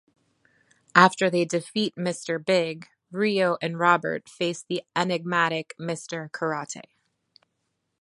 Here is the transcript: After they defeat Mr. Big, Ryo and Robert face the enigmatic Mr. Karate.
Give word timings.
After 0.95 1.29
they 1.29 1.45
defeat 1.45 1.93
Mr. 1.95 2.43
Big, 2.43 2.87
Ryo 3.11 3.59
and 3.61 3.77
Robert 3.77 4.27
face 4.27 4.63
the 4.63 4.81
enigmatic 4.95 5.75
Mr. 5.79 6.27
Karate. 6.31 6.85